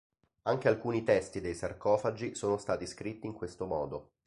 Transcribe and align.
Anche 0.47 0.67
alcuni 0.67 1.03
testi 1.03 1.41
dei 1.41 1.53
sarcofagi 1.53 2.33
sono 2.33 2.57
stati 2.57 2.87
scritti 2.87 3.27
in 3.27 3.33
questo 3.33 3.67
modo. 3.67 4.13